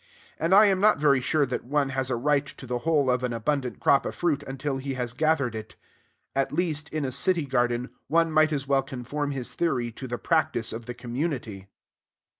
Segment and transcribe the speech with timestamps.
[0.39, 3.21] And I am not very sure that one has a right to the whole of
[3.23, 5.75] an abundant crop of fruit until he has gathered it.
[6.35, 10.17] At least, in a city garden, one might as well conform his theory to the
[10.17, 11.67] practice of the community.